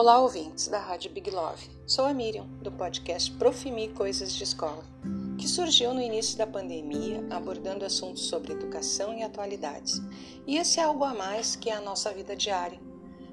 [0.00, 1.68] Olá, ouvintes da Rádio Big Love.
[1.86, 4.82] Sou a Miriam, do podcast Profimi Coisas de Escola,
[5.38, 10.00] que surgiu no início da pandemia, abordando assuntos sobre educação e atualidades.
[10.46, 12.80] E esse é algo a mais que é a nossa vida diária,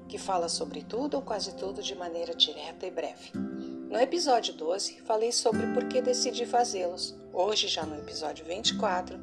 [0.06, 3.30] que fala sobre tudo ou quase tudo de maneira direta e breve.
[3.34, 7.18] No episódio 12, falei sobre por que decidi fazê-los.
[7.32, 9.18] Hoje, já no episódio 24,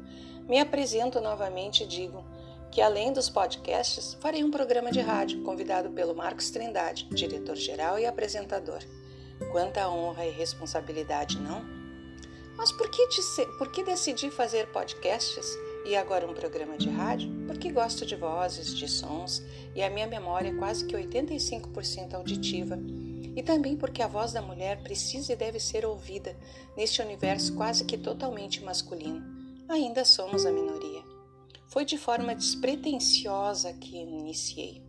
[0.48, 2.24] me apresento novamente e digo
[2.70, 8.06] que além dos podcasts, farei um programa de rádio convidado pelo Marcos Trindade, diretor-geral e
[8.06, 8.80] apresentador.
[9.50, 11.64] Quanta honra e responsabilidade, não?
[12.56, 13.06] Mas por que,
[13.58, 15.46] por que decidi fazer podcasts
[15.84, 17.30] e agora um programa de rádio?
[17.46, 19.42] Porque gosto de vozes, de sons
[19.74, 22.78] e a minha memória é quase que 85% auditiva.
[23.36, 26.34] E também porque a voz da mulher precisa e deve ser ouvida
[26.74, 29.22] neste universo quase que totalmente masculino.
[29.68, 31.15] Ainda somos a minoria.
[31.68, 34.80] Foi de forma despretensiosa que iniciei,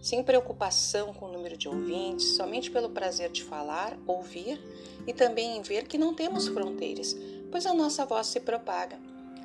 [0.00, 4.60] sem preocupação com o número de ouvintes, somente pelo prazer de falar, ouvir
[5.06, 7.16] e também em ver que não temos fronteiras,
[7.50, 8.98] pois a nossa voz se propaga.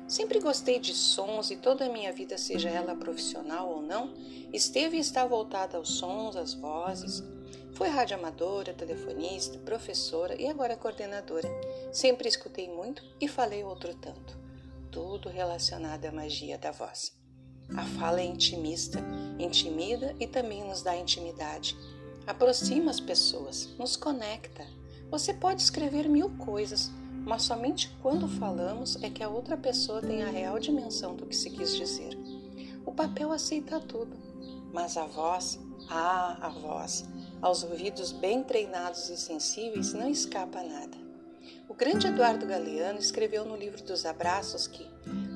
[0.06, 4.14] Sempre gostei de sons e toda a minha vida, seja ela profissional ou não,
[4.52, 7.22] esteve e está voltada aos sons, às vozes.
[7.74, 11.48] Fui radioamadora, telefonista, professora e agora coordenadora.
[11.92, 14.45] Sempre escutei muito e falei outro tanto
[14.96, 17.14] tudo relacionado à magia da voz.
[17.76, 18.98] A fala é intimista,
[19.38, 21.76] intimida e também nos dá intimidade.
[22.26, 24.66] Aproxima as pessoas, nos conecta.
[25.10, 26.90] Você pode escrever mil coisas,
[27.26, 31.36] mas somente quando falamos é que a outra pessoa tem a real dimensão do que
[31.36, 32.16] se quis dizer.
[32.86, 34.16] O papel aceita tudo,
[34.72, 35.60] mas a voz,
[35.90, 37.04] ah, a voz,
[37.42, 41.05] aos ouvidos bem treinados e sensíveis não escapa nada.
[41.68, 44.88] O grande Eduardo Galeano escreveu no livro dos Abraços que,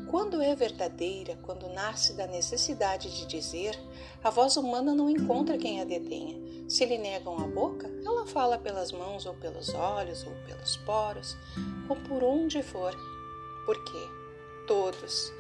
[0.09, 3.77] quando é verdadeira, quando nasce da necessidade de dizer,
[4.23, 6.39] a voz humana não encontra quem a detenha.
[6.69, 11.37] Se lhe negam a boca, ela fala pelas mãos ou pelos olhos ou pelos poros,
[11.89, 12.95] ou por onde for.
[13.67, 13.99] Porque
[14.69, 15.33] todos,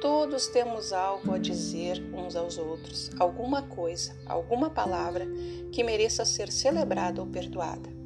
[0.00, 5.26] todos temos algo a dizer uns aos outros, alguma coisa, alguma palavra
[5.70, 7.97] que mereça ser celebrada ou perdoada.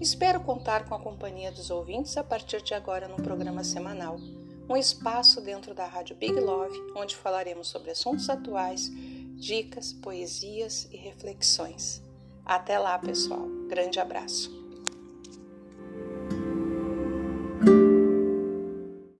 [0.00, 4.18] Espero contar com a companhia dos ouvintes a partir de agora no programa semanal,
[4.68, 8.90] um espaço dentro da Rádio Big Love, onde falaremos sobre assuntos atuais,
[9.34, 12.02] dicas, poesias e reflexões.
[12.44, 13.46] Até lá, pessoal.
[13.68, 14.67] Grande abraço.